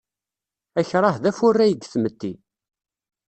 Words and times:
Akṛah 0.79 1.15
d 1.23 1.25
afurray 1.29 1.71
deg 1.73 1.83
tmetti. 1.87 2.33